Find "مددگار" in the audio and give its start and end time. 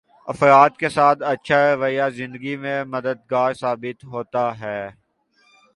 2.85-3.53